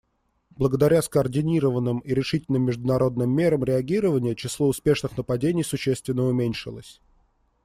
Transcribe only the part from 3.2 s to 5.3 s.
мерам реагирования число успешных